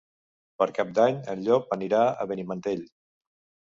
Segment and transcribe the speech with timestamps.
[0.61, 2.87] Per Cap d'Any en Llop anirà a Benimantell.